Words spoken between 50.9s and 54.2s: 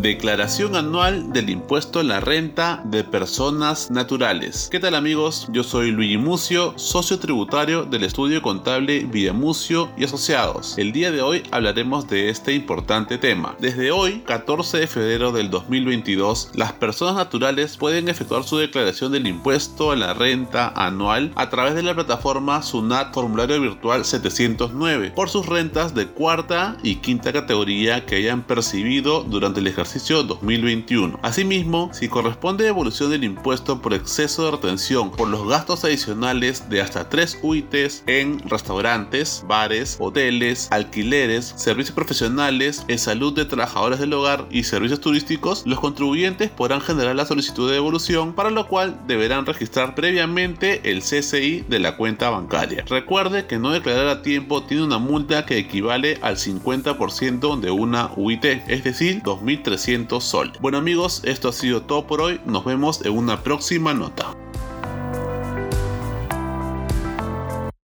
el CCI de la cuenta bancaria. Recuerde que no declarar